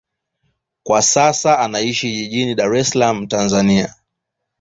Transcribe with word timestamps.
Kwa 0.83 1.01
sasa 1.01 1.59
anaishi 1.59 2.11
jijini 2.13 2.55
Dar 2.55 2.75
es 2.75 2.89
Salaam, 2.89 3.27
Tanzania. 3.27 3.93